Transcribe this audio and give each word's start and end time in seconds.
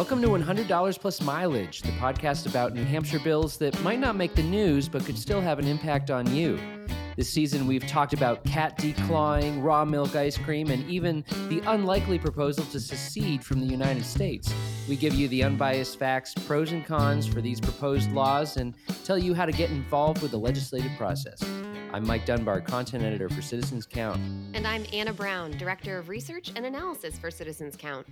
Welcome 0.00 0.22
to 0.22 0.28
$100 0.28 0.98
Plus 0.98 1.20
Mileage, 1.20 1.82
the 1.82 1.92
podcast 1.92 2.46
about 2.46 2.72
New 2.72 2.84
Hampshire 2.84 3.18
bills 3.18 3.58
that 3.58 3.78
might 3.82 3.98
not 3.98 4.16
make 4.16 4.34
the 4.34 4.42
news 4.42 4.88
but 4.88 5.04
could 5.04 5.18
still 5.18 5.42
have 5.42 5.58
an 5.58 5.66
impact 5.66 6.10
on 6.10 6.34
you. 6.34 6.58
This 7.18 7.28
season, 7.28 7.66
we've 7.66 7.86
talked 7.86 8.14
about 8.14 8.42
cat 8.44 8.78
declawing, 8.78 9.62
raw 9.62 9.84
milk 9.84 10.16
ice 10.16 10.38
cream, 10.38 10.70
and 10.70 10.88
even 10.88 11.22
the 11.50 11.60
unlikely 11.66 12.18
proposal 12.18 12.64
to 12.72 12.80
secede 12.80 13.44
from 13.44 13.60
the 13.60 13.66
United 13.66 14.06
States. 14.06 14.50
We 14.88 14.96
give 14.96 15.12
you 15.12 15.28
the 15.28 15.44
unbiased 15.44 15.98
facts, 15.98 16.32
pros 16.46 16.72
and 16.72 16.82
cons 16.82 17.26
for 17.26 17.42
these 17.42 17.60
proposed 17.60 18.10
laws, 18.12 18.56
and 18.56 18.74
tell 19.04 19.18
you 19.18 19.34
how 19.34 19.44
to 19.44 19.52
get 19.52 19.68
involved 19.68 20.22
with 20.22 20.30
the 20.30 20.38
legislative 20.38 20.92
process. 20.96 21.42
I'm 21.92 22.06
Mike 22.06 22.24
Dunbar, 22.24 22.62
content 22.62 23.04
editor 23.04 23.28
for 23.28 23.42
Citizens 23.42 23.84
Count. 23.84 24.18
And 24.54 24.66
I'm 24.66 24.86
Anna 24.94 25.12
Brown, 25.12 25.50
director 25.58 25.98
of 25.98 26.08
research 26.08 26.52
and 26.56 26.64
analysis 26.64 27.18
for 27.18 27.30
Citizens 27.30 27.76
Count. 27.76 28.06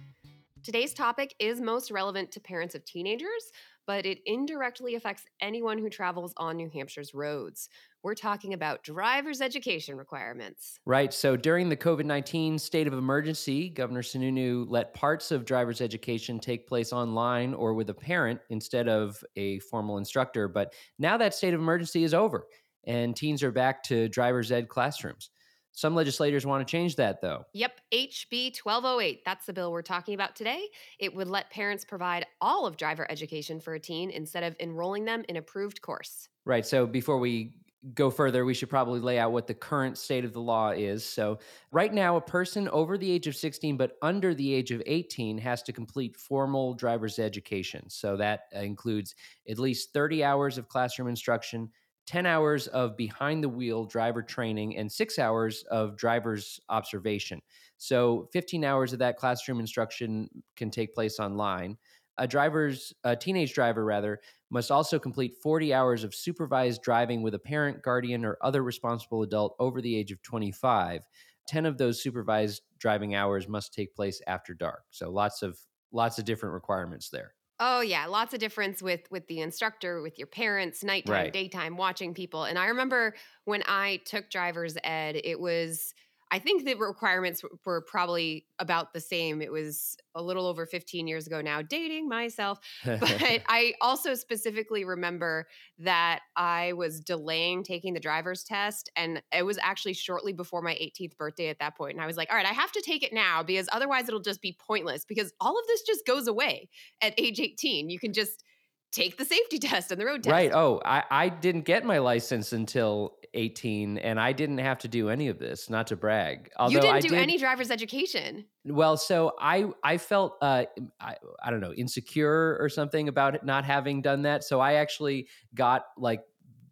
Today's 0.64 0.92
topic 0.92 1.34
is 1.38 1.60
most 1.60 1.90
relevant 1.90 2.32
to 2.32 2.40
parents 2.40 2.74
of 2.74 2.84
teenagers, 2.84 3.52
but 3.86 4.04
it 4.04 4.18
indirectly 4.26 4.96
affects 4.96 5.24
anyone 5.40 5.78
who 5.78 5.88
travels 5.88 6.34
on 6.36 6.56
New 6.56 6.68
Hampshire's 6.68 7.14
roads. 7.14 7.68
We're 8.02 8.14
talking 8.14 8.52
about 8.52 8.82
driver's 8.82 9.40
education 9.40 9.96
requirements. 9.96 10.78
Right. 10.84 11.12
So 11.14 11.36
during 11.36 11.68
the 11.68 11.76
COVID 11.76 12.04
19 12.04 12.58
state 12.58 12.86
of 12.86 12.92
emergency, 12.92 13.68
Governor 13.68 14.02
Sununu 14.02 14.66
let 14.68 14.94
parts 14.94 15.30
of 15.30 15.44
driver's 15.44 15.80
education 15.80 16.38
take 16.38 16.66
place 16.66 16.92
online 16.92 17.54
or 17.54 17.74
with 17.74 17.90
a 17.90 17.94
parent 17.94 18.40
instead 18.50 18.88
of 18.88 19.22
a 19.36 19.58
formal 19.60 19.98
instructor. 19.98 20.48
But 20.48 20.74
now 20.98 21.16
that 21.16 21.34
state 21.34 21.54
of 21.54 21.60
emergency 21.60 22.04
is 22.04 22.14
over 22.14 22.46
and 22.84 23.14
teens 23.14 23.42
are 23.42 23.52
back 23.52 23.82
to 23.84 24.08
driver's 24.08 24.50
ed 24.50 24.68
classrooms. 24.68 25.30
Some 25.72 25.94
legislators 25.94 26.44
want 26.44 26.66
to 26.66 26.70
change 26.70 26.96
that, 26.96 27.20
though. 27.20 27.44
Yep, 27.52 27.80
HB 27.92 28.60
1208. 28.62 29.24
That's 29.24 29.46
the 29.46 29.52
bill 29.52 29.70
we're 29.70 29.82
talking 29.82 30.14
about 30.14 30.34
today. 30.34 30.64
It 30.98 31.14
would 31.14 31.28
let 31.28 31.50
parents 31.50 31.84
provide 31.84 32.26
all 32.40 32.66
of 32.66 32.76
driver 32.76 33.06
education 33.10 33.60
for 33.60 33.74
a 33.74 33.80
teen 33.80 34.10
instead 34.10 34.42
of 34.42 34.56
enrolling 34.60 35.04
them 35.04 35.24
in 35.28 35.36
approved 35.36 35.80
course. 35.80 36.28
Right. 36.44 36.66
So 36.66 36.86
before 36.86 37.18
we 37.18 37.54
go 37.94 38.10
further, 38.10 38.44
we 38.44 38.54
should 38.54 38.68
probably 38.68 39.00
lay 39.00 39.18
out 39.18 39.32
what 39.32 39.46
the 39.46 39.54
current 39.54 39.96
state 39.96 40.24
of 40.24 40.32
the 40.32 40.40
law 40.40 40.70
is. 40.70 41.04
So, 41.04 41.38
right 41.70 41.92
now, 41.92 42.16
a 42.16 42.20
person 42.20 42.68
over 42.70 42.98
the 42.98 43.10
age 43.10 43.26
of 43.26 43.36
16 43.36 43.76
but 43.76 43.92
under 44.02 44.34
the 44.34 44.52
age 44.52 44.72
of 44.72 44.82
18 44.84 45.38
has 45.38 45.62
to 45.64 45.72
complete 45.72 46.16
formal 46.16 46.74
driver's 46.74 47.18
education. 47.18 47.88
So, 47.88 48.16
that 48.16 48.42
includes 48.52 49.14
at 49.48 49.58
least 49.58 49.92
30 49.92 50.24
hours 50.24 50.58
of 50.58 50.68
classroom 50.68 51.08
instruction 51.08 51.70
10 52.08 52.24
hours 52.24 52.68
of 52.68 52.96
behind 52.96 53.44
the 53.44 53.48
wheel 53.50 53.84
driver 53.84 54.22
training 54.22 54.78
and 54.78 54.90
six 54.90 55.18
hours 55.18 55.62
of 55.70 55.94
driver's 55.94 56.58
observation. 56.70 57.38
So 57.76 58.30
15 58.32 58.64
hours 58.64 58.94
of 58.94 58.98
that 59.00 59.18
classroom 59.18 59.60
instruction 59.60 60.30
can 60.56 60.70
take 60.70 60.94
place 60.94 61.20
online. 61.20 61.76
A 62.16 62.26
driver's, 62.26 62.94
a 63.04 63.14
teenage 63.14 63.52
driver 63.52 63.84
rather, 63.84 64.20
must 64.48 64.70
also 64.70 64.98
complete 64.98 65.34
40 65.42 65.74
hours 65.74 66.02
of 66.02 66.14
supervised 66.14 66.80
driving 66.80 67.20
with 67.20 67.34
a 67.34 67.38
parent, 67.38 67.82
guardian, 67.82 68.24
or 68.24 68.38
other 68.40 68.62
responsible 68.62 69.22
adult 69.22 69.54
over 69.58 69.82
the 69.82 69.94
age 69.94 70.10
of 70.10 70.22
25. 70.22 71.02
10 71.46 71.66
of 71.66 71.76
those 71.76 72.02
supervised 72.02 72.62
driving 72.78 73.14
hours 73.16 73.48
must 73.48 73.74
take 73.74 73.94
place 73.94 74.22
after 74.26 74.54
dark. 74.54 74.84
So 74.88 75.10
lots 75.10 75.42
of 75.42 75.58
lots 75.92 76.18
of 76.18 76.24
different 76.24 76.54
requirements 76.54 77.10
there. 77.10 77.34
Oh 77.60 77.80
yeah, 77.80 78.06
lots 78.06 78.32
of 78.34 78.38
difference 78.40 78.80
with 78.82 79.10
with 79.10 79.26
the 79.26 79.40
instructor, 79.40 80.00
with 80.00 80.16
your 80.18 80.28
parents, 80.28 80.84
nighttime, 80.84 81.28
Right. 81.28 81.32
daytime, 81.32 81.76
watching 81.76 82.14
people. 82.14 82.44
And 82.44 82.56
I 82.58 82.66
remember 82.66 83.14
when 83.46 83.64
I 83.66 84.00
took 84.04 84.30
driver's 84.30 84.76
ed, 84.84 85.20
it 85.24 85.40
was 85.40 85.92
I 86.30 86.38
think 86.38 86.64
the 86.64 86.74
requirements 86.74 87.42
were 87.64 87.80
probably 87.80 88.46
about 88.58 88.92
the 88.92 89.00
same. 89.00 89.40
It 89.40 89.50
was 89.50 89.96
a 90.14 90.22
little 90.22 90.46
over 90.46 90.66
15 90.66 91.06
years 91.06 91.26
ago 91.26 91.40
now, 91.40 91.62
dating 91.62 92.08
myself. 92.08 92.58
But 92.84 93.02
I 93.48 93.74
also 93.80 94.14
specifically 94.14 94.84
remember 94.84 95.46
that 95.78 96.20
I 96.36 96.72
was 96.72 97.00
delaying 97.00 97.62
taking 97.62 97.94
the 97.94 98.00
driver's 98.00 98.42
test. 98.44 98.90
And 98.96 99.22
it 99.32 99.44
was 99.44 99.58
actually 99.62 99.94
shortly 99.94 100.32
before 100.32 100.62
my 100.62 100.74
18th 100.74 101.16
birthday 101.16 101.48
at 101.48 101.58
that 101.60 101.76
point. 101.76 101.94
And 101.94 102.02
I 102.02 102.06
was 102.06 102.16
like, 102.16 102.30
all 102.30 102.36
right, 102.36 102.46
I 102.46 102.52
have 102.52 102.72
to 102.72 102.82
take 102.82 103.02
it 103.02 103.12
now 103.12 103.42
because 103.42 103.68
otherwise 103.72 104.08
it'll 104.08 104.20
just 104.20 104.42
be 104.42 104.56
pointless 104.58 105.04
because 105.04 105.32
all 105.40 105.58
of 105.58 105.66
this 105.66 105.82
just 105.82 106.06
goes 106.06 106.26
away 106.26 106.68
at 107.00 107.14
age 107.18 107.40
18. 107.40 107.90
You 107.90 107.98
can 107.98 108.12
just 108.12 108.44
take 108.90 109.16
the 109.16 109.24
safety 109.24 109.58
test 109.60 109.90
and 109.92 110.00
the 110.00 110.06
road 110.06 110.22
test. 110.22 110.32
Right. 110.32 110.52
Oh, 110.52 110.80
I, 110.84 111.04
I 111.10 111.28
didn't 111.28 111.62
get 111.62 111.84
my 111.84 111.98
license 111.98 112.52
until 112.52 113.17
18 113.34 113.98
and 113.98 114.20
I 114.20 114.32
didn't 114.32 114.58
have 114.58 114.78
to 114.78 114.88
do 114.88 115.08
any 115.08 115.28
of 115.28 115.38
this, 115.38 115.70
not 115.70 115.88
to 115.88 115.96
brag. 115.96 116.50
Although 116.56 116.74
you 116.74 116.80
didn't 116.80 116.96
I 116.96 117.00
do 117.00 117.08
did, 117.08 117.18
any 117.18 117.38
driver's 117.38 117.70
education. 117.70 118.44
Well, 118.64 118.96
so 118.96 119.32
I 119.40 119.66
I 119.82 119.98
felt 119.98 120.36
uh 120.42 120.64
I, 121.00 121.16
I 121.42 121.50
don't 121.50 121.60
know, 121.60 121.72
insecure 121.72 122.56
or 122.60 122.68
something 122.68 123.08
about 123.08 123.44
not 123.44 123.64
having 123.64 124.02
done 124.02 124.22
that. 124.22 124.44
So 124.44 124.60
I 124.60 124.74
actually 124.74 125.28
got 125.54 125.84
like 125.96 126.22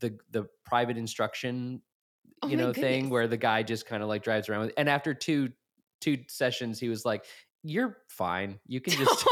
the 0.00 0.18
the 0.30 0.46
private 0.64 0.96
instruction, 0.96 1.82
Oh 2.42 2.48
you 2.48 2.56
my 2.56 2.64
know, 2.64 2.72
thing 2.72 3.10
where 3.10 3.28
the 3.28 3.36
guy 3.36 3.62
just 3.62 3.86
kind 3.86 4.02
of 4.02 4.08
like 4.08 4.22
drives 4.22 4.48
around 4.48 4.66
with 4.66 4.72
and 4.76 4.88
after 4.88 5.14
two 5.14 5.50
two 6.00 6.18
sessions 6.28 6.78
he 6.78 6.88
was 6.88 7.04
like, 7.04 7.24
"You're 7.62 7.98
fine. 8.08 8.58
You 8.66 8.80
can 8.80 8.92
just 9.04 9.26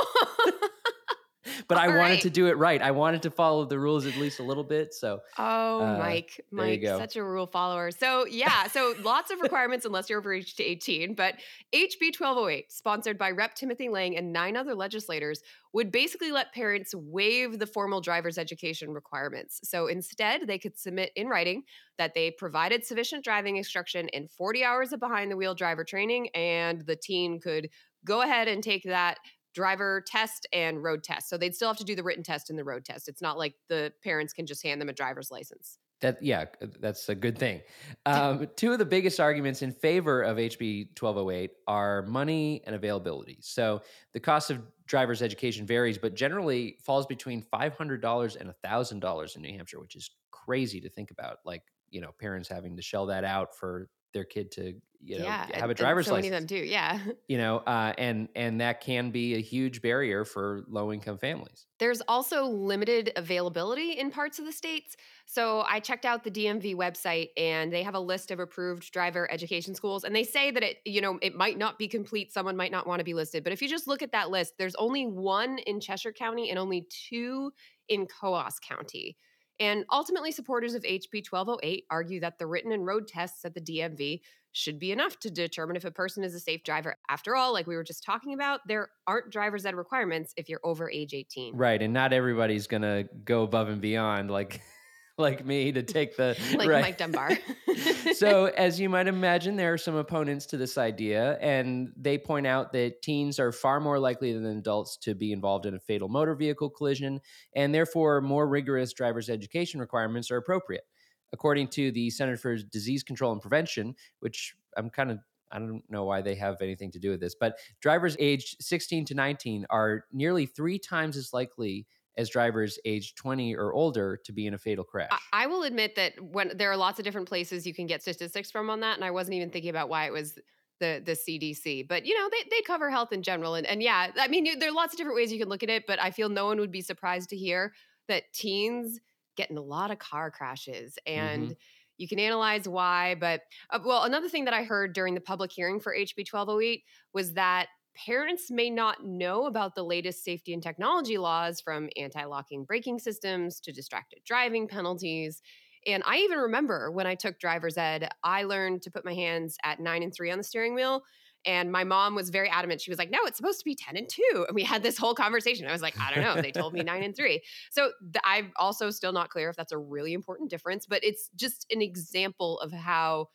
But 1.74 1.82
I 1.82 1.88
wanted 1.88 2.14
right. 2.14 2.22
to 2.22 2.30
do 2.30 2.46
it 2.46 2.56
right. 2.56 2.80
I 2.80 2.90
wanted 2.90 3.22
to 3.22 3.30
follow 3.30 3.64
the 3.64 3.78
rules 3.78 4.06
at 4.06 4.16
least 4.16 4.40
a 4.40 4.42
little 4.42 4.64
bit. 4.64 4.94
So 4.94 5.20
Oh, 5.38 5.80
Uh, 5.80 5.98
Mike, 5.98 6.40
Mike, 6.50 6.82
such 6.82 7.16
a 7.16 7.24
rule 7.24 7.46
follower. 7.46 7.90
So, 7.90 8.26
yeah, 8.26 8.66
so 8.68 8.94
lots 9.02 9.30
of 9.30 9.40
requirements 9.40 9.84
unless 9.84 10.08
you're 10.08 10.18
over 10.18 10.32
age 10.32 10.54
18. 10.58 11.14
But 11.14 11.34
HB 11.72 12.18
1208, 12.18 12.72
sponsored 12.72 13.18
by 13.18 13.30
Rep. 13.30 13.54
Timothy 13.54 13.88
Lang 13.88 14.16
and 14.16 14.32
nine 14.32 14.56
other 14.56 14.74
legislators, 14.74 15.42
would 15.72 15.90
basically 15.90 16.30
let 16.30 16.52
parents 16.52 16.94
waive 16.94 17.58
the 17.58 17.66
formal 17.66 18.00
driver's 18.00 18.38
education 18.38 18.91
requirements. 18.91 19.60
So 19.64 19.88
instead, 19.88 20.46
they 20.46 20.58
could 20.58 20.78
submit 20.78 21.10
in 21.16 21.28
writing 21.28 21.64
that 21.98 22.14
they 22.14 22.30
provided 22.30 22.84
sufficient 22.84 23.24
driving 23.24 23.56
instruction 23.56 24.08
in 24.08 24.28
40 24.28 24.64
hours 24.64 24.92
of 24.92 25.00
behind 25.00 25.30
the 25.30 25.36
wheel 25.36 25.54
driver 25.54 25.84
training, 25.84 26.28
and 26.34 26.80
the 26.86 26.96
teen 26.96 27.41
could 27.41 27.68
go 28.04 28.22
ahead 28.22 28.48
and 28.48 28.62
take 28.62 28.84
that 28.84 29.18
driver 29.54 30.03
test 30.06 30.47
and 30.53 30.82
road 30.82 31.03
test. 31.03 31.28
So 31.28 31.38
they'd 31.38 31.54
still 31.54 31.69
have 31.69 31.78
to 31.78 31.84
do 31.84 31.94
the 31.94 32.03
written 32.03 32.25
test 32.25 32.50
and 32.50 32.59
the 32.59 32.65
road 32.65 32.84
test. 32.84 33.09
It's 33.09 33.22
not 33.22 33.38
like 33.38 33.54
the 33.69 33.92
parents 34.03 34.32
can 34.32 34.47
just 34.47 34.62
hand 34.62 34.81
them 34.81 34.88
a 34.88 34.92
driver's 34.92 35.31
license. 35.31 35.78
That 36.00 36.22
yeah, 36.22 36.47
uh, 36.60 36.66
that's 36.81 37.09
a 37.09 37.15
good 37.15 37.38
thing. 37.38 37.62
Um, 38.04 38.48
two 38.56 38.72
of 38.72 38.78
the 38.78 38.84
biggest 38.84 39.20
arguments 39.20 39.62
in 39.62 39.72
favor 39.72 40.22
of 40.22 40.37
HB 40.37 41.00
1208 41.00 41.53
are 41.66 42.03
money 42.03 42.62
and 42.66 42.75
availability. 42.75 43.38
So 43.41 43.81
the 44.12 44.20
cost 44.20 44.50
of 44.50 44.60
driver's 44.87 45.22
education 45.22 45.66
varies, 45.66 45.97
but 45.97 46.15
generally 46.15 46.76
falls 46.84 47.06
between 47.06 47.41
five 47.41 47.75
hundred 47.75 48.03
dollars 48.03 48.36
and 48.36 48.53
thousand 48.62 49.00
dollars 49.00 49.36
in 49.36 49.42
New 49.42 49.53
Hampshire, 49.53 49.81
which 49.81 49.97
is 49.97 50.10
crazy 50.31 50.81
to 50.81 50.91
think 50.91 51.10
about. 51.10 51.38
Like 51.44 51.62
you 51.91 52.00
know, 52.00 52.10
parents 52.21 52.48
having 52.48 52.76
to 52.76 52.82
shell 52.82 53.06
that 53.06 53.25
out 53.25 53.56
for 53.56 53.88
their 54.14 54.25
kid 54.25 54.50
to 54.52 54.75
you 55.06 55.19
know 55.19 55.25
yeah, 55.25 55.47
have 55.52 55.69
a 55.69 55.75
driver's 55.75 56.06
so 56.06 56.14
license. 56.14 56.30
many 56.30 56.36
of 56.36 56.48
them 56.48 56.58
do. 56.58 56.64
Yeah. 56.64 56.98
You 57.26 57.38
know, 57.38 57.58
uh, 57.58 57.94
and 57.97 58.28
and 58.36 58.60
that 58.60 58.80
can 58.82 59.10
be 59.10 59.34
a 59.34 59.41
huge 59.41 59.80
barrier 59.80 60.25
for 60.25 60.64
low 60.69 60.92
income 60.92 61.16
families. 61.19 61.66
There's 61.78 62.02
also 62.02 62.44
limited 62.44 63.12
availability 63.16 63.92
in 63.92 64.10
parts 64.10 64.38
of 64.38 64.44
the 64.44 64.53
states. 64.53 64.97
So 65.26 65.64
I 65.66 65.80
checked 65.80 66.04
out 66.04 66.22
the 66.22 66.30
DMV 66.30 66.76
website 66.76 67.30
and 67.36 67.72
they 67.72 67.82
have 67.82 67.94
a 67.94 68.00
list 68.00 68.30
of 68.30 68.41
approved 68.41 68.92
driver 68.92 69.30
education 69.32 69.74
schools 69.74 70.04
and 70.04 70.14
they 70.14 70.22
say 70.22 70.50
that 70.50 70.62
it, 70.62 70.76
you 70.84 71.00
know, 71.00 71.19
it 71.22 71.34
might 71.34 71.56
not 71.56 71.78
be 71.78 71.88
complete. 71.88 72.32
Someone 72.32 72.56
might 72.56 72.70
not 72.70 72.86
want 72.86 73.00
to 73.00 73.04
be 73.04 73.14
listed. 73.14 73.42
But 73.42 73.54
if 73.54 73.62
you 73.62 73.69
just 73.69 73.88
look 73.88 74.03
at 74.03 74.12
that 74.12 74.30
list, 74.30 74.54
there's 74.58 74.74
only 74.76 75.06
one 75.06 75.58
in 75.58 75.80
Cheshire 75.80 76.12
County 76.12 76.50
and 76.50 76.58
only 76.58 76.86
two 77.08 77.53
in 77.88 78.06
Coos 78.06 78.58
County. 78.60 79.16
And 79.60 79.84
ultimately, 79.91 80.32
supporters 80.32 80.75
of 80.75 80.82
HB 80.82 81.31
1208 81.31 81.84
argue 81.91 82.20
that 82.20 82.38
the 82.38 82.47
written 82.47 82.72
and 82.72 82.84
road 82.84 83.06
tests 83.09 83.44
at 83.44 83.54
the 83.54 83.60
DMV 83.60 84.20
should 84.53 84.78
be 84.78 84.92
enough 84.92 85.19
to 85.19 85.31
determine 85.31 85.76
if 85.76 85.84
a 85.84 85.91
person 85.91 86.22
is 86.22 86.34
a 86.34 86.41
safe 86.41 86.62
driver. 86.62 86.97
After 87.09 87.34
all, 87.34 87.53
like 87.53 87.66
we 87.66 87.74
were 87.74 87.84
just 87.84 88.04
talking 88.04 88.34
about, 88.34 88.60
there 88.66 88.89
aren't 89.06 89.30
driver's 89.30 89.66
ed 89.66 89.74
requirements 89.74 90.33
if 90.36 90.48
you're 90.48 90.60
over 90.62 90.89
age 90.89 91.12
18. 91.12 91.56
Right, 91.56 91.83
and 91.83 91.92
not 91.92 92.12
everybody's 92.12 92.66
gonna 92.68 93.04
go 93.24 93.42
above 93.42 93.68
and 93.68 93.80
beyond 93.80 94.30
like 94.30 94.60
like 95.19 95.45
me 95.47 95.71
to 95.71 95.83
take 95.83 96.16
the 96.16 96.37
Like 96.59 96.69
right. 96.69 96.83
Mike 96.83 96.99
Dunbar. 96.99 97.31
so, 98.15 98.47
as 98.47 98.81
you 98.81 98.89
might 98.89 99.07
imagine, 99.07 99.57
there 99.57 99.72
are 99.72 99.78
some 99.78 99.95
opponents 99.95 100.47
to 100.47 100.57
this 100.57 100.77
idea, 100.77 101.39
and 101.41 101.93
they 101.97 102.19
point 102.19 102.47
out 102.47 102.72
that 102.72 103.03
teens 103.03 103.39
are 103.39 103.53
far 103.53 103.81
more 103.81 103.99
likely 103.99 104.33
than 104.33 104.45
adults 104.45 104.97
to 104.99 105.15
be 105.15 105.33
involved 105.33 105.66
in 105.66 105.75
a 105.75 105.78
fatal 105.78 106.09
motor 106.09 106.34
vehicle 106.34 106.69
collision, 106.69 107.21
and 107.55 107.75
therefore 107.75 108.21
more 108.21 108.49
rigorous 108.49 108.93
driver's 108.93 109.31
education 109.31 109.78
requirements 109.78 110.31
are 110.31 110.37
appropriate. 110.37 110.84
According 111.33 111.69
to 111.69 111.91
the 111.91 112.11
Center 112.11 112.37
for 112.37 112.57
Disease 112.57 113.03
Control 113.03 113.33
and 113.33 113.41
Prevention, 113.41 113.95
which 114.21 114.55
I'm 114.77 114.91
kind 114.91 115.11
of 115.11 115.19
I 115.53 115.61
don't 115.61 115.83
know 115.89 116.05
why 116.05 116.21
they 116.21 116.34
have 116.34 116.61
anything 116.63 116.91
to 116.93 116.99
do 116.99 117.11
with 117.11 117.21
this, 117.21 117.37
but 117.39 117.57
drivers 117.81 118.16
aged 118.19 118.57
16 118.61 119.05
to 119.07 119.15
19 119.15 119.66
are 119.71 120.05
nearly 120.13 120.47
three 120.47 120.81
times 120.81 121.16
as 121.16 121.33
likely 121.33 121.87
as 122.16 122.28
drivers 122.28 122.78
aged 122.84 123.16
20 123.16 123.57
or 123.57 123.72
older 123.72 124.19
to 124.25 124.33
be 124.33 124.47
in 124.47 124.55
a 124.55 124.59
fatal 124.59 124.84
crash. 124.84 125.11
I, 125.11 125.45
I 125.45 125.47
will 125.47 125.65
admit 125.65 125.97
that 125.97 126.13
when 126.21 126.57
there 126.57 126.71
are 126.71 126.77
lots 126.77 126.99
of 126.99 127.05
different 127.05 127.28
places 127.28 127.66
you 127.66 127.75
can 127.75 127.87
get 127.87 128.03
statistics 128.03 128.51
from 128.51 128.71
on 128.71 128.81
that, 128.81 128.97
and 128.97 129.05
I 129.05 129.11
wasn't 129.11 129.34
even 129.34 129.51
thinking 129.51 129.71
about 129.71 129.89
why 129.89 130.07
it 130.07 130.13
was 130.13 130.39
the 130.81 131.03
the 131.05 131.13
CDC. 131.13 131.89
But 131.89 132.07
you 132.07 132.19
know, 132.19 132.28
they 132.31 132.49
they 132.51 132.63
cover 132.63 132.91
health 132.91 133.13
in 133.13 133.22
general, 133.22 133.55
and 133.55 133.66
and 133.66 133.83
yeah, 133.83 134.11
I 134.19 134.28
mean, 134.28 134.47
you, 134.47 134.59
there 134.59 134.69
are 134.69 134.75
lots 134.75 134.95
of 134.95 134.99
different 134.99 135.16
ways 135.16 135.33
you 135.33 135.39
can 135.39 135.49
look 135.49 135.63
at 135.63 135.71
it. 135.71 135.84
But 135.87 136.01
I 136.01 136.11
feel 136.11 136.28
no 136.28 136.47
one 136.47 136.59
would 136.61 136.72
be 136.72 136.83
surprised 136.83 137.31
to 137.31 137.37
hear 137.37 137.72
that 138.09 138.33
teens 138.33 139.01
get 139.37 139.51
in 139.51 139.57
a 139.57 139.63
lot 139.63 139.91
of 139.91 139.99
car 139.99 140.31
crashes 140.31 140.99
and. 141.07 141.45
Mm-hmm. 141.45 141.53
You 141.97 142.09
can 142.09 142.19
analyze 142.19 142.69
why, 142.69 143.15
but 143.15 143.43
uh, 143.71 143.78
well, 143.84 144.03
another 144.03 144.28
thing 144.28 144.47
that 144.47 144.53
I 144.53 144.65
heard 144.65 144.95
during 144.95 145.15
the 145.15 145.21
public 145.21 145.53
hearing 145.53 145.78
for 145.78 145.95
HB 145.95 146.27
1208 146.28 146.83
was 147.13 147.34
that 147.34 147.69
parents 147.94 148.50
may 148.50 148.70
not 148.70 149.04
know 149.04 149.46
about 149.46 149.74
the 149.74 149.82
latest 149.82 150.24
safety 150.24 150.52
and 150.52 150.62
technology 150.62 151.18
laws 151.18 151.60
from 151.60 151.88
anti 151.96 152.24
locking 152.24 152.64
braking 152.64 152.98
systems 152.98 153.60
to 153.60 153.72
distracted 153.72 154.20
driving 154.24 154.68
penalties. 154.68 155.42
And 155.86 156.02
I 156.06 156.18
even 156.18 156.38
remember 156.38 156.91
when 156.91 157.06
I 157.06 157.14
took 157.14 157.38
driver's 157.38 157.76
ed, 157.76 158.08
I 158.22 158.44
learned 158.44 158.82
to 158.82 158.91
put 158.91 159.04
my 159.04 159.14
hands 159.14 159.56
at 159.62 159.80
nine 159.80 160.02
and 160.02 160.14
three 160.14 160.30
on 160.30 160.38
the 160.38 160.44
steering 160.44 160.74
wheel. 160.74 161.02
And 161.46 161.70
my 161.70 161.84
mom 161.84 162.14
was 162.14 162.30
very 162.30 162.48
adamant. 162.48 162.80
She 162.80 162.91
was 162.91 162.98
like, 162.98 163.10
no, 163.10 163.18
it's 163.24 163.36
supposed 163.36 163.58
to 163.58 163.66
be 163.66 163.74
10 163.74 163.96
and 163.96 164.08
two. 164.08 164.46
And 164.48 164.54
we 164.54 164.62
had 164.62 164.82
this 164.82 164.96
whole 164.96 165.14
conversation. 165.14 165.66
I 165.66 165.72
was 165.72 165.82
like, 165.82 165.98
I 166.00 166.14
don't 166.14 166.24
know. 166.24 166.41
They 166.41 166.52
told 166.52 166.72
me 166.72 166.82
nine 166.82 167.02
and 167.02 167.14
three. 167.14 167.42
So 167.70 167.92
th- 168.00 168.22
I'm 168.24 168.52
also 168.56 168.91
still 168.91 169.12
not 169.12 169.28
clear 169.28 169.50
if 169.50 169.56
that's 169.56 169.72
a 169.72 169.78
really 169.78 170.14
important 170.14 170.48
difference, 170.48 170.86
but 170.86 171.04
it's 171.04 171.28
just 171.36 171.66
an 171.70 171.82
example 171.82 172.58
of 172.60 172.72
how 172.72 173.28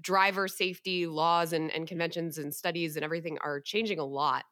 driver 0.00 0.48
safety 0.48 1.06
laws 1.06 1.52
and, 1.52 1.70
and 1.70 1.86
conventions 1.86 2.38
and 2.38 2.54
studies 2.54 2.96
and 2.96 3.04
everything 3.04 3.38
are 3.42 3.60
changing 3.60 3.98
a 3.98 4.04
lot. 4.04 4.44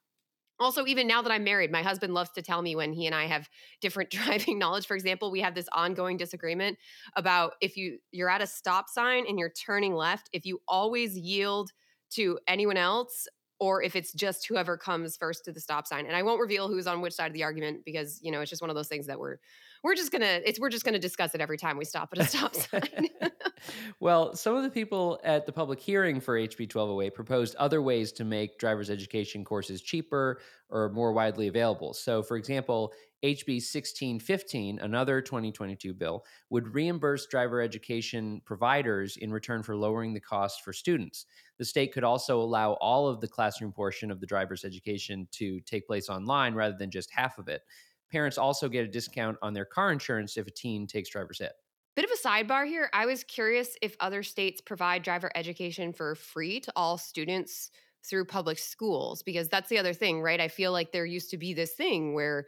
Also 0.61 0.87
even 0.87 1.06
now 1.06 1.23
that 1.23 1.31
i'm 1.31 1.44
married 1.44 1.70
my 1.70 1.82
husband 1.82 2.12
loves 2.15 2.31
to 2.31 2.43
tell 2.43 2.62
me 2.62 2.75
when 2.75 2.93
he 2.93 3.06
and 3.06 3.15
i 3.15 3.26
have 3.26 3.49
different 3.81 4.11
driving 4.19 4.59
knowledge. 4.59 4.87
For 4.87 4.94
example 4.97 5.31
we 5.31 5.41
have 5.41 5.55
this 5.55 5.69
ongoing 5.73 6.17
disagreement 6.17 6.79
about 7.17 7.53
if 7.61 7.76
you 7.76 7.99
you're 8.11 8.31
at 8.31 8.43
a 8.43 8.47
stop 8.47 8.88
sign 8.88 9.25
and 9.29 9.38
you're 9.38 9.53
turning 9.53 9.94
left 9.94 10.29
if 10.32 10.44
you 10.44 10.61
always 10.67 11.17
yield 11.17 11.71
to 12.11 12.38
anyone 12.49 12.76
else 12.76 13.29
or 13.61 13.82
if 13.82 13.97
it's 13.97 14.12
just 14.12 14.47
whoever 14.47 14.76
comes 14.76 15.17
first 15.17 15.44
to 15.44 15.53
the 15.53 15.61
stop 15.61 15.87
sign. 15.87 16.06
And 16.06 16.17
i 16.17 16.23
won't 16.23 16.41
reveal 16.41 16.69
who's 16.69 16.87
on 16.87 17.00
which 17.00 17.14
side 17.14 17.29
of 17.29 17.35
the 17.35 17.44
argument 17.44 17.85
because 17.85 18.21
you 18.23 18.32
know 18.32 18.41
it's 18.41 18.50
just 18.50 18.62
one 18.62 18.71
of 18.71 18.76
those 18.76 18.88
things 18.88 19.06
that 19.06 19.19
we're 19.19 19.38
we're 19.83 19.95
just 19.95 20.13
gonna 20.13 20.41
it's 20.45 20.59
we're 20.59 20.71
just 20.71 20.85
gonna 20.85 20.99
discuss 20.99 21.35
it 21.35 21.41
every 21.41 21.57
time 21.57 21.77
we 21.77 21.85
stop 21.85 22.11
at 22.13 22.19
a 22.19 22.25
stop 22.25 22.55
sign. 22.55 23.09
well, 24.01 24.35
some 24.35 24.57
of 24.57 24.63
the 24.63 24.71
people 24.71 25.21
at 25.25 25.47
the 25.47 25.53
public 25.53 25.81
hearing 25.81 26.21
for 26.21 26.39
HB 26.39 26.75
1208 26.75 27.15
proposed 27.15 27.55
other 27.57 27.83
ways 27.83 28.13
to 28.13 28.25
make 28.25 28.59
driver's 28.59 28.91
education 28.91 29.45
courses 29.45 29.81
cheaper 29.81 30.41
or 30.71 30.91
more 30.91 31.13
widely 31.13 31.49
available. 31.49 31.95
So, 31.95 32.23
for 32.23 32.37
example, 32.37 32.93
HB 33.25 33.57
1615, 33.57 34.79
another 34.79 35.21
2022 35.21 35.93
bill, 35.93 36.25
would 36.51 36.73
reimburse 36.73 37.27
driver 37.27 37.61
education 37.61 38.41
providers 38.45 39.17
in 39.17 39.33
return 39.33 39.63
for 39.63 39.75
lowering 39.75 40.15
the 40.15 40.21
cost 40.21 40.63
for 40.63 40.73
students. 40.73 41.27
The 41.59 41.65
state 41.65 41.93
could 41.93 42.05
also 42.05 42.41
allow 42.41 42.75
all 42.75 43.09
of 43.09 43.21
the 43.21 43.27
classroom 43.27 43.73
portion 43.73 44.13
of 44.13 44.21
the 44.21 44.27
driver's 44.27 44.65
education 44.65 45.27
to 45.33 45.59
take 45.61 45.87
place 45.89 46.09
online 46.09 46.55
rather 46.55 46.77
than 46.79 46.91
just 46.93 47.11
half 47.11 47.39
of 47.39 47.49
it 47.49 47.63
parents 48.11 48.39
also 48.39 48.69
get 48.69 48.85
a 48.85 48.89
discount 48.89 49.37
on 49.43 49.55
their 49.55 49.65
car 49.65 49.91
insurance 49.91 50.37
if 50.37 50.47
a 50.47 50.51
teen 50.51 50.87
takes 50.87 51.11
driver's 51.11 51.41
ed. 51.41 51.53
Bit 51.97 52.05
of 52.05 52.11
a 52.13 52.29
sidebar 52.29 52.67
here. 52.67 52.89
I 52.93 53.07
was 53.07 53.25
curious 53.25 53.77
if 53.83 53.97
other 53.99 54.23
states 54.23 54.61
provide 54.61 55.03
driver 55.03 55.31
education 55.35 55.93
for 55.93 56.15
free 56.15 56.61
to 56.61 56.73
all 56.77 56.97
students 56.97 57.71
through 58.09 58.25
public 58.25 58.59
schools, 58.59 59.23
because 59.23 59.49
that's 59.49 59.69
the 59.69 59.79
other 59.79 59.93
thing, 59.93 60.23
right? 60.23 60.41
I 60.41 60.49
feel 60.49 60.71
like 60.71 60.93
there 60.93 61.05
used 61.05 61.31
to 61.31 61.37
be 61.37 61.53
this 61.53 61.73
thing 61.73 62.15
where 62.15 62.47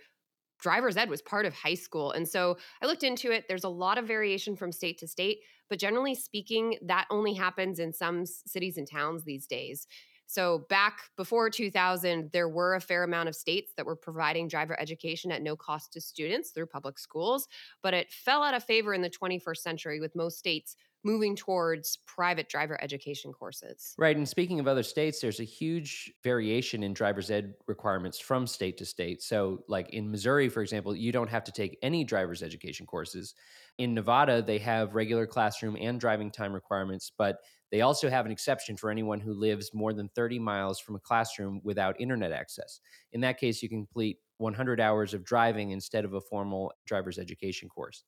driver's 0.61 0.97
ed 0.97 1.11
was 1.11 1.23
part 1.23 1.47
of 1.47 1.55
high 1.55 1.75
school. 1.75 2.13
And 2.13 2.29
so 2.29 2.59
I 2.81 2.87
looked 2.87 3.03
into 3.03 3.33
it. 3.33 3.47
There's 3.49 3.65
a 3.65 3.69
lot 3.69 3.99
of 3.99 4.07
variation 4.07 4.55
from 4.55 4.73
state 4.73 4.99
to 4.99 5.09
state, 5.09 5.39
but 5.69 5.79
generally 5.79 6.15
speaking, 6.15 6.77
that 6.83 7.07
only 7.11 7.35
happens 7.35 7.79
in 7.79 7.93
some 7.93 8.27
cities 8.27 8.77
and 8.77 8.89
towns 8.89 9.25
these 9.25 9.47
days. 9.47 9.87
So, 10.31 10.61
back 10.69 11.11
before 11.17 11.51
2000, 11.51 12.31
there 12.31 12.49
were 12.49 12.77
a 12.77 12.81
fair 12.81 13.03
amount 13.03 13.29
of 13.29 13.35
states 13.35 13.73
that 13.77 13.85
were 13.85 13.97
providing 13.97 14.47
driver 14.47 14.79
education 14.79 15.33
at 15.33 15.43
no 15.43 15.57
cost 15.57 15.93
to 15.95 16.01
students 16.01 16.51
through 16.51 16.67
public 16.67 17.01
schools, 17.01 17.49
but 17.83 17.95
it 17.95 18.13
fell 18.13 18.45
out 18.45 18.55
of 18.55 18.63
favor 18.63 18.95
in 18.95 19.03
the 19.03 19.11
21st 19.11 19.57
century 19.57 19.99
with 19.99 20.15
most 20.15 20.39
states 20.39 20.77
moving 21.03 21.35
towards 21.35 21.97
private 22.07 22.49
driver 22.49 22.79
education 22.81 23.33
courses. 23.33 23.93
Right. 23.99 24.17
And 24.17 24.29
speaking 24.29 24.61
of 24.61 24.69
other 24.69 24.85
states, 24.85 25.21
there's 25.21 25.41
a 25.41 25.45
huge 25.45 26.13
variation 26.23 26.85
in 26.85 26.93
driver's 26.95 27.33
ed 27.33 27.55
requirements 27.67 28.21
from 28.21 28.47
state 28.47 28.77
to 28.79 28.87
state. 28.87 29.25
So, 29.25 29.65
like 29.67 29.91
in 29.91 30.13
Missouri, 30.13 30.49
for 30.49 30.63
example, 30.63 30.95
you 30.95 31.11
don't 31.11 31.31
have 31.31 31.43
to 31.43 31.53
take 31.53 31.77
any 31.83 32.05
driver's 32.05 32.45
education 32.45 32.87
courses. 32.87 33.35
In 33.79 33.95
Nevada, 33.95 34.43
they 34.43 34.59
have 34.59 34.95
regular 34.95 35.27
classroom 35.27 35.77
and 35.81 35.99
driving 35.99 36.31
time 36.31 36.53
requirements, 36.53 37.11
but 37.19 37.39
they 37.71 37.83
also 37.83 38.11
have 38.11 38.27
an 38.27 38.33
exception 38.33 38.77
for 38.77 38.91
anyone 38.91 39.21
who 39.21 39.33
lives 39.33 39.73
more 39.73 39.93
than 39.93 40.09
30 40.09 40.39
miles 40.39 40.81
from 40.81 40.97
a 40.97 41.01
classroom 41.01 41.61
without 41.63 42.01
internet 42.01 42.33
access. 42.33 42.81
In 43.13 43.21
that 43.21 43.39
case, 43.39 43.63
you 43.63 43.69
can 43.69 43.87
complete 43.87 44.19
100 44.39 44.81
hours 44.81 45.15
of 45.15 45.25
driving 45.25 45.71
instead 45.71 46.05
of 46.05 46.15
a 46.15 46.21
formal 46.21 46.73
driver's 46.87 47.19
education 47.19 47.69
course. 47.69 48.05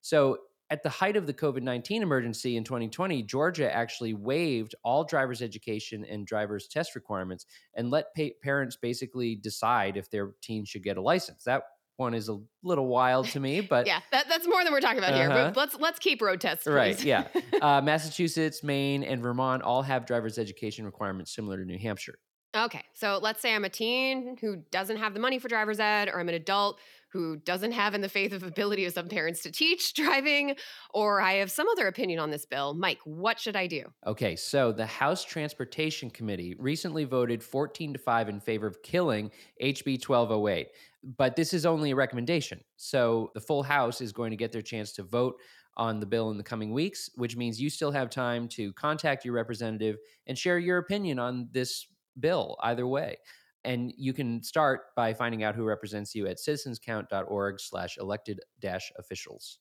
So, 0.00 0.38
at 0.70 0.82
the 0.82 0.88
height 0.88 1.18
of 1.18 1.26
the 1.26 1.34
COVID 1.34 1.60
19 1.60 2.02
emergency 2.02 2.56
in 2.56 2.64
2020, 2.64 3.22
Georgia 3.24 3.70
actually 3.70 4.14
waived 4.14 4.74
all 4.82 5.04
driver's 5.04 5.42
education 5.42 6.02
and 6.06 6.26
driver's 6.26 6.66
test 6.66 6.94
requirements 6.94 7.44
and 7.74 7.90
let 7.90 8.06
pa- 8.16 8.34
parents 8.42 8.76
basically 8.80 9.34
decide 9.34 9.98
if 9.98 10.10
their 10.10 10.30
teen 10.40 10.64
should 10.64 10.82
get 10.82 10.96
a 10.96 11.02
license. 11.02 11.44
That 11.44 11.64
one 12.02 12.14
is 12.14 12.28
a 12.28 12.38
little 12.62 12.86
wild 12.86 13.28
to 13.28 13.40
me, 13.40 13.60
but 13.60 13.86
yeah, 13.92 14.00
that, 14.10 14.28
that's 14.28 14.46
more 14.46 14.62
than 14.64 14.72
we're 14.72 14.80
talking 14.80 14.98
about 14.98 15.14
uh-huh. 15.14 15.22
here. 15.22 15.52
But 15.52 15.56
let's 15.56 15.74
let's 15.78 15.98
keep 15.98 16.20
road 16.20 16.40
tests, 16.40 16.64
please. 16.64 16.72
right? 16.72 17.04
Yeah, 17.04 17.28
uh, 17.62 17.80
Massachusetts, 17.80 18.62
Maine, 18.62 19.02
and 19.02 19.22
Vermont 19.22 19.62
all 19.62 19.82
have 19.82 20.04
driver's 20.04 20.38
education 20.38 20.84
requirements 20.84 21.34
similar 21.34 21.56
to 21.56 21.64
New 21.64 21.78
Hampshire. 21.78 22.18
Okay, 22.54 22.82
so 22.92 23.18
let's 23.22 23.40
say 23.40 23.54
I'm 23.54 23.64
a 23.64 23.70
teen 23.70 24.36
who 24.38 24.56
doesn't 24.70 24.98
have 24.98 25.14
the 25.14 25.20
money 25.20 25.38
for 25.38 25.48
driver's 25.48 25.80
ed, 25.80 26.08
or 26.08 26.20
I'm 26.20 26.28
an 26.28 26.34
adult 26.34 26.78
who 27.10 27.36
doesn't 27.36 27.72
have 27.72 27.94
in 27.94 28.00
the 28.00 28.08
faith 28.08 28.32
of 28.32 28.42
ability 28.42 28.84
of 28.84 28.92
some 28.92 29.08
parents 29.08 29.42
to 29.42 29.50
teach 29.50 29.94
driving, 29.94 30.56
or 30.92 31.20
I 31.20 31.34
have 31.34 31.50
some 31.50 31.66
other 31.68 31.86
opinion 31.86 32.18
on 32.20 32.30
this 32.30 32.44
bill. 32.44 32.74
Mike, 32.74 32.98
what 33.04 33.40
should 33.40 33.56
I 33.56 33.66
do? 33.66 33.84
Okay, 34.06 34.36
so 34.36 34.70
the 34.70 34.86
House 34.86 35.24
Transportation 35.24 36.10
Committee 36.10 36.54
recently 36.58 37.04
voted 37.04 37.42
14 37.42 37.94
to 37.94 37.98
5 37.98 38.28
in 38.28 38.40
favor 38.40 38.66
of 38.66 38.82
killing 38.82 39.30
HB 39.62 40.06
1208. 40.06 40.68
But 41.04 41.36
this 41.36 41.52
is 41.52 41.66
only 41.66 41.90
a 41.90 41.96
recommendation. 41.96 42.60
So 42.76 43.30
the 43.34 43.40
full 43.40 43.62
House 43.62 44.00
is 44.00 44.12
going 44.12 44.30
to 44.30 44.36
get 44.36 44.52
their 44.52 44.62
chance 44.62 44.92
to 44.92 45.02
vote 45.02 45.34
on 45.76 46.00
the 46.00 46.06
bill 46.06 46.30
in 46.30 46.36
the 46.36 46.44
coming 46.44 46.72
weeks, 46.72 47.10
which 47.16 47.36
means 47.36 47.60
you 47.60 47.70
still 47.70 47.90
have 47.90 48.10
time 48.10 48.46
to 48.46 48.72
contact 48.74 49.24
your 49.24 49.34
representative 49.34 49.96
and 50.26 50.38
share 50.38 50.58
your 50.58 50.78
opinion 50.78 51.18
on 51.18 51.48
this 51.50 51.86
bill 52.20 52.56
either 52.62 52.86
way. 52.86 53.16
And 53.64 53.92
you 53.96 54.12
can 54.12 54.42
start 54.42 54.94
by 54.96 55.14
finding 55.14 55.44
out 55.44 55.54
who 55.54 55.64
represents 55.64 56.14
you 56.14 56.26
at 56.26 56.38
citizenscount.org 56.38 57.60
slash 57.60 57.96
elected 57.98 58.40
dash 58.60 58.92
officials. 58.98 59.58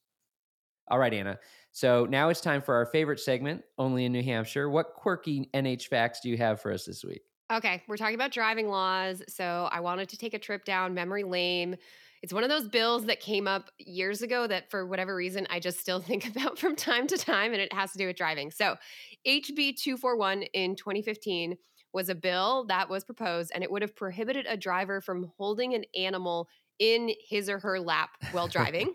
All 0.89 1.00
right, 1.00 1.13
Anna. 1.13 1.38
So 1.71 2.05
now 2.05 2.29
it's 2.29 2.41
time 2.41 2.62
for 2.62 2.75
our 2.75 2.86
favorite 2.86 3.19
segment, 3.19 3.63
Only 3.77 4.05
in 4.05 4.12
New 4.12 4.24
Hampshire. 4.24 4.69
What 4.69 4.93
quirky 4.95 5.50
NH 5.53 5.88
facts 5.88 6.19
do 6.21 6.29
you 6.29 6.38
have 6.38 6.60
for 6.60 6.71
us 6.71 6.86
this 6.86 7.03
week? 7.03 7.21
Okay, 7.51 7.84
we're 7.86 7.98
talking 7.98 8.15
about 8.15 8.31
driving 8.31 8.70
laws. 8.70 9.22
So 9.27 9.67
I 9.70 9.81
wanted 9.81 10.08
to 10.10 10.17
take 10.17 10.34
a 10.34 10.39
trip 10.39 10.63
down 10.63 10.93
memory 10.93 11.24
lane. 11.24 11.77
It's 12.24 12.31
one 12.31 12.43
of 12.43 12.50
those 12.50 12.70
bills 12.70 13.08
that 13.08 13.20
came 13.20 13.46
up 13.46 13.70
years 13.77 14.22
ago 14.22 14.48
that, 14.48 14.72
for 14.72 14.86
whatever 14.86 15.13
reason, 15.13 15.48
I 15.50 15.60
just 15.60 15.79
still 15.79 16.00
think 16.01 16.27
about 16.29 16.58
from 16.58 16.77
time 16.77 17.08
to 17.08 17.17
time, 17.17 17.51
and 17.51 17.62
it 17.62 17.74
has 17.74 17.91
to 17.91 17.98
do 17.98 18.08
with 18.08 18.15
driving. 18.15 18.51
So, 18.51 18.77
HB 19.27 19.81
241 19.81 20.43
in 20.53 20.75
2015 20.77 21.58
was 21.93 22.08
a 22.08 22.15
bill 22.15 22.65
that 22.70 22.89
was 22.89 23.03
proposed, 23.03 23.51
and 23.53 23.65
it 23.65 23.72
would 23.72 23.81
have 23.81 23.98
prohibited 23.98 24.46
a 24.48 24.55
driver 24.55 25.01
from 25.01 25.31
holding 25.38 25.74
an 25.74 25.84
animal 25.98 26.48
in 26.79 27.12
his 27.27 27.50
or 27.50 27.60
her 27.60 27.81
lap 27.81 28.12
while 28.31 28.48
driving. 28.48 28.93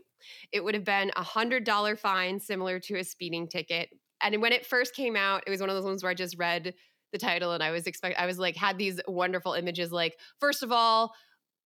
it 0.51 0.65
would 0.65 0.75
have 0.75 0.85
been 0.85 1.11
a 1.15 1.23
$100 1.23 1.99
fine, 1.99 2.41
similar 2.41 2.81
to 2.81 2.97
a 2.97 3.05
speeding 3.05 3.49
ticket. 3.49 3.91
And 4.23 4.41
when 4.41 4.53
it 4.53 4.65
first 4.65 4.95
came 4.95 5.15
out, 5.15 5.43
it 5.47 5.51
was 5.51 5.61
one 5.61 5.69
of 5.69 5.77
those 5.77 5.85
ones 5.85 6.03
where 6.03 6.11
I 6.11 6.15
just 6.15 6.39
read 6.39 6.73
the 7.13 7.19
title 7.19 7.53
and 7.53 7.63
I 7.63 7.71
was 7.71 7.87
expect 7.87 8.19
I 8.19 8.27
was 8.27 8.39
like 8.39 8.57
had 8.57 8.79
these 8.79 9.01
wonderful 9.07 9.55
images 9.55 9.93
like 9.93 10.17
first 10.41 10.63
of 10.63 10.73
all 10.73 11.15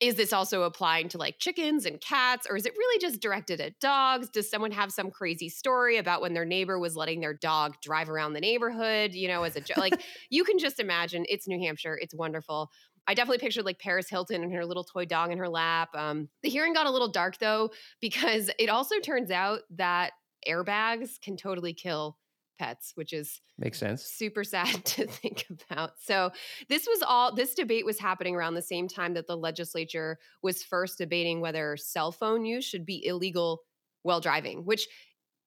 is 0.01 0.15
this 0.15 0.33
also 0.33 0.63
applying 0.63 1.09
to 1.11 1.19
like 1.19 1.39
chickens 1.39 1.85
and 1.85 2.01
cats 2.01 2.47
or 2.49 2.57
is 2.57 2.65
it 2.65 2.73
really 2.77 2.99
just 2.99 3.21
directed 3.21 3.61
at 3.61 3.79
dogs 3.81 4.29
does 4.31 4.51
someone 4.51 4.71
have 4.71 4.91
some 4.91 5.11
crazy 5.11 5.49
story 5.49 5.99
about 5.99 6.23
when 6.23 6.33
their 6.33 6.45
neighbor 6.45 6.79
was 6.79 6.97
letting 6.97 7.21
their 7.21 7.35
dog 7.35 7.75
drive 7.83 8.09
around 8.09 8.33
the 8.33 8.41
neighborhood 8.41 9.13
you 9.13 9.29
know 9.29 9.43
as 9.43 9.57
a 9.57 9.63
like 9.77 10.01
you 10.31 10.45
can 10.45 10.59
just 10.59 10.81
imagine 10.81 11.25
it's 11.29 11.47
new 11.47 11.61
hampshire 11.61 11.99
it's 12.01 12.15
wonderful 12.15 12.71
I 13.07 13.15
definitely 13.15 13.39
pictured 13.39 13.65
like 13.65 13.81
Paris 13.81 14.09
Hilton 14.09 14.45
and 14.45 14.53
her 14.55 14.65
little 14.65 14.85
toy 14.85 15.05
dog 15.05 15.33
in 15.33 15.39
her 15.39 15.49
lap. 15.49 15.89
Um, 15.95 16.29
the 16.43 16.49
hearing 16.49 16.75
got 16.75 16.87
a 16.87 16.91
little 16.91 17.11
dark 17.11 17.39
though, 17.39 17.71
because 18.01 18.51
it 18.59 18.69
also 18.69 19.01
turns 19.01 19.31
out 19.31 19.61
that 19.71 20.13
airbags 20.47 21.21
can 21.21 21.37
totally 21.37 21.75
kill 21.75 22.19
pets, 22.61 22.93
which 22.95 23.15
is 23.15 23.41
makes 23.59 23.79
sense. 23.79 24.05
Super 24.05 24.45
sad 24.45 24.85
to 24.85 25.07
think 25.07 25.47
about. 25.71 25.93
So 26.03 26.31
this 26.69 26.87
was 26.87 27.03
all 27.03 27.35
this 27.35 27.55
debate 27.55 27.87
was 27.87 27.99
happening 27.99 28.37
around 28.37 28.55
the 28.55 28.63
same 28.63 28.87
time 28.87 29.15
that 29.15 29.27
the 29.27 29.37
legislature 29.37 30.19
was 30.43 30.63
first 30.63 30.99
debating 30.99 31.41
whether 31.41 31.79
cell 31.79 32.13
phone 32.13 32.45
use 32.45 32.65
should 32.67 32.85
be 32.85 33.05
illegal 33.07 33.63
while 34.03 34.21
driving, 34.21 34.67
which 34.67 34.87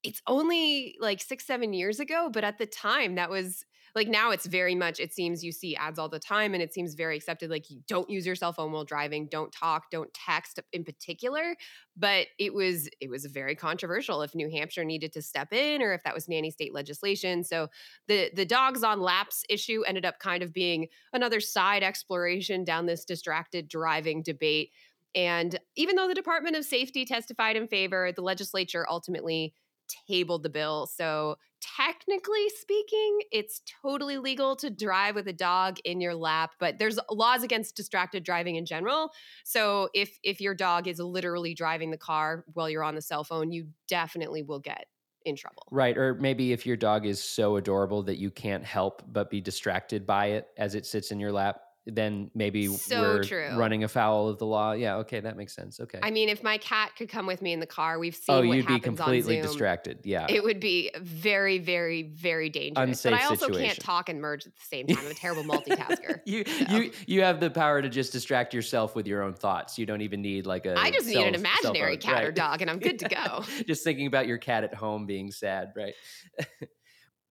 it's 0.02 0.22
only 0.26 0.96
like 1.00 1.22
six, 1.22 1.46
seven 1.46 1.72
years 1.72 2.00
ago, 2.00 2.28
but 2.32 2.44
at 2.44 2.58
the 2.58 2.66
time 2.66 3.14
that 3.14 3.30
was 3.30 3.64
like 3.94 4.08
now 4.08 4.30
it's 4.30 4.46
very 4.46 4.74
much 4.74 5.00
it 5.00 5.12
seems 5.12 5.44
you 5.44 5.52
see 5.52 5.76
ads 5.76 5.98
all 5.98 6.08
the 6.08 6.18
time 6.18 6.54
and 6.54 6.62
it 6.62 6.72
seems 6.72 6.94
very 6.94 7.16
accepted 7.16 7.50
like 7.50 7.70
you 7.70 7.80
don't 7.86 8.10
use 8.10 8.26
your 8.26 8.34
cell 8.34 8.52
phone 8.52 8.72
while 8.72 8.84
driving 8.84 9.28
don't 9.30 9.52
talk 9.52 9.90
don't 9.90 10.12
text 10.14 10.60
in 10.72 10.84
particular 10.84 11.54
but 11.96 12.26
it 12.38 12.52
was 12.52 12.88
it 13.00 13.08
was 13.08 13.24
very 13.26 13.54
controversial 13.54 14.22
if 14.22 14.34
new 14.34 14.50
hampshire 14.50 14.84
needed 14.84 15.12
to 15.12 15.22
step 15.22 15.52
in 15.52 15.82
or 15.82 15.92
if 15.92 16.02
that 16.02 16.14
was 16.14 16.28
nanny 16.28 16.50
state 16.50 16.74
legislation. 16.74 17.44
So 17.44 17.68
the 18.08 18.30
the 18.34 18.44
dogs 18.44 18.82
on 18.82 19.00
laps 19.00 19.44
issue 19.48 19.82
ended 19.86 20.04
up 20.04 20.18
kind 20.18 20.42
of 20.42 20.52
being 20.52 20.88
another 21.12 21.40
side 21.40 21.82
exploration 21.82 22.64
down 22.64 22.86
this 22.86 23.04
distracted 23.04 23.68
driving 23.68 24.22
debate. 24.22 24.70
And 25.14 25.58
even 25.76 25.94
though 25.94 26.08
the 26.08 26.14
department 26.14 26.56
of 26.56 26.64
safety 26.64 27.04
testified 27.04 27.56
in 27.56 27.68
favor 27.68 28.10
the 28.12 28.22
legislature 28.22 28.86
ultimately 28.88 29.54
tabled 29.88 30.42
the 30.42 30.50
bill. 30.50 30.86
So, 30.86 31.36
technically 31.60 32.48
speaking, 32.50 33.20
it's 33.32 33.62
totally 33.82 34.18
legal 34.18 34.54
to 34.56 34.70
drive 34.70 35.14
with 35.14 35.26
a 35.28 35.32
dog 35.32 35.78
in 35.84 36.00
your 36.00 36.14
lap, 36.14 36.52
but 36.58 36.78
there's 36.78 36.98
laws 37.10 37.42
against 37.42 37.76
distracted 37.76 38.22
driving 38.22 38.56
in 38.56 38.66
general. 38.66 39.10
So, 39.44 39.88
if 39.94 40.18
if 40.22 40.40
your 40.40 40.54
dog 40.54 40.88
is 40.88 40.98
literally 40.98 41.54
driving 41.54 41.90
the 41.90 41.98
car 41.98 42.44
while 42.52 42.68
you're 42.68 42.84
on 42.84 42.94
the 42.94 43.02
cell 43.02 43.24
phone, 43.24 43.52
you 43.52 43.68
definitely 43.88 44.42
will 44.42 44.60
get 44.60 44.86
in 45.24 45.36
trouble. 45.36 45.66
Right. 45.70 45.96
Or 45.96 46.14
maybe 46.14 46.52
if 46.52 46.66
your 46.66 46.76
dog 46.76 47.06
is 47.06 47.22
so 47.22 47.56
adorable 47.56 48.02
that 48.04 48.18
you 48.18 48.30
can't 48.30 48.64
help 48.64 49.02
but 49.08 49.30
be 49.30 49.40
distracted 49.40 50.06
by 50.06 50.26
it 50.26 50.48
as 50.56 50.74
it 50.74 50.86
sits 50.86 51.10
in 51.10 51.18
your 51.18 51.32
lap 51.32 51.62
then 51.86 52.30
maybe 52.34 52.66
So 52.68 53.00
we're 53.00 53.24
true. 53.24 53.50
running 53.56 53.84
afoul 53.84 54.28
of 54.28 54.38
the 54.38 54.46
law. 54.46 54.72
Yeah, 54.72 54.96
okay, 54.96 55.20
that 55.20 55.36
makes 55.36 55.54
sense. 55.54 55.80
Okay. 55.80 55.98
I 56.02 56.10
mean, 56.10 56.28
if 56.28 56.42
my 56.42 56.56
cat 56.58 56.92
could 56.96 57.08
come 57.08 57.26
with 57.26 57.42
me 57.42 57.52
in 57.52 57.60
the 57.60 57.66
car, 57.66 57.98
we've 57.98 58.18
oh, 58.28 58.40
seen 58.40 58.48
what 58.48 58.56
you'd 58.56 58.66
be 58.66 58.80
completely 58.80 59.40
distracted. 59.40 60.00
Yeah. 60.04 60.26
It 60.28 60.42
would 60.42 60.60
be 60.60 60.90
very, 61.00 61.58
very, 61.58 62.02
very 62.02 62.48
dangerous. 62.48 62.88
Unsafe 62.88 63.12
but 63.12 63.20
I 63.20 63.24
also 63.26 63.46
situation. 63.46 63.66
can't 63.66 63.80
talk 63.80 64.08
and 64.08 64.20
merge 64.20 64.46
at 64.46 64.54
the 64.54 64.62
same 64.62 64.86
time. 64.86 64.98
I'm 65.04 65.10
a 65.10 65.14
terrible 65.14 65.44
multitasker. 65.44 66.20
you 66.24 66.44
So. 66.44 66.76
you 66.76 66.90
you 67.06 67.22
have 67.22 67.40
the 67.40 67.50
power 67.50 67.82
to 67.82 67.88
just 67.88 68.12
distract 68.12 68.54
yourself 68.54 68.94
with 68.94 69.06
your 69.06 69.22
own 69.22 69.34
thoughts. 69.34 69.78
You 69.78 69.86
don't 69.86 70.00
even 70.00 70.22
need 70.22 70.46
like 70.46 70.66
a 70.66 70.78
I 70.78 70.90
just 70.90 71.06
need 71.06 71.18
an 71.18 71.34
imaginary 71.34 71.96
cat 71.96 72.24
or 72.24 72.32
dog, 72.32 72.62
and 72.62 72.70
I'm 72.70 72.78
good 72.78 72.98
to 73.00 73.08
go. 73.08 73.44
just 73.66 73.84
thinking 73.84 74.06
about 74.06 74.26
your 74.26 74.38
cat 74.38 74.64
at 74.64 74.74
home 74.74 75.06
being 75.06 75.30
sad, 75.30 75.72
right? 75.76 75.94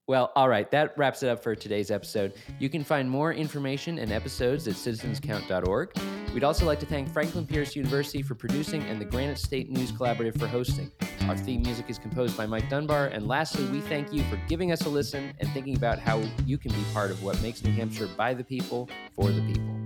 well, 0.07 0.33
all 0.35 0.49
right, 0.49 0.69
that 0.71 0.97
wraps 0.97 1.23
it 1.23 1.29
up 1.29 1.41
for 1.41 1.55
today's 1.55 1.89
episode. 1.89 2.33
You 2.59 2.69
can 2.69 2.83
find 2.83 3.09
more 3.09 3.33
information 3.33 3.99
and 3.99 4.11
episodes 4.11 4.67
at 4.67 4.73
citizenscount.org. 4.73 5.97
We'd 6.33 6.43
also 6.43 6.65
like 6.65 6.79
to 6.81 6.85
thank 6.85 7.09
Franklin 7.09 7.47
Pierce 7.47 7.75
University 7.75 8.21
for 8.21 8.35
producing 8.35 8.81
and 8.83 8.99
the 8.99 9.05
Granite 9.05 9.37
State 9.37 9.69
News 9.69 9.91
Collaborative 9.93 10.37
for 10.37 10.47
hosting. 10.47 10.91
Our 11.21 11.37
theme 11.37 11.61
music 11.61 11.89
is 11.89 11.97
composed 11.97 12.35
by 12.35 12.45
Mike 12.45 12.69
Dunbar. 12.69 13.07
And 13.07 13.27
lastly, 13.27 13.65
we 13.65 13.79
thank 13.79 14.11
you 14.11 14.23
for 14.23 14.37
giving 14.49 14.73
us 14.73 14.85
a 14.85 14.89
listen 14.89 15.33
and 15.39 15.49
thinking 15.51 15.77
about 15.77 15.99
how 15.99 16.21
you 16.45 16.57
can 16.57 16.71
be 16.71 16.83
part 16.93 17.11
of 17.11 17.23
what 17.23 17.41
makes 17.41 17.63
New 17.63 17.71
Hampshire 17.71 18.09
by 18.17 18.33
the 18.33 18.43
people, 18.43 18.89
for 19.15 19.31
the 19.31 19.41
people. 19.41 19.82